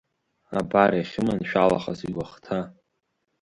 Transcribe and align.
Абар 0.59 0.91
иахьыманшәалахаз 0.95 1.99
иуахҭа! 2.09 2.59